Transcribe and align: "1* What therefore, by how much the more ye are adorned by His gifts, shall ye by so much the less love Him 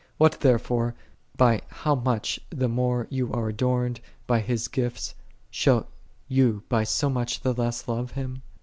"1* 0.01 0.03
What 0.17 0.39
therefore, 0.39 0.95
by 1.37 1.61
how 1.69 1.93
much 1.93 2.39
the 2.49 2.67
more 2.67 3.05
ye 3.11 3.21
are 3.21 3.49
adorned 3.49 3.99
by 4.25 4.39
His 4.39 4.67
gifts, 4.67 5.13
shall 5.51 5.89
ye 6.27 6.53
by 6.69 6.85
so 6.85 7.07
much 7.07 7.41
the 7.41 7.53
less 7.53 7.87
love 7.87 8.09
Him 8.09 8.41